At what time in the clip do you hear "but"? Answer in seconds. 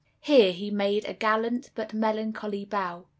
1.75-1.93